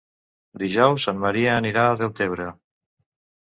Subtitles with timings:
[0.61, 2.49] Dijous en Maria anirà a Deltebre.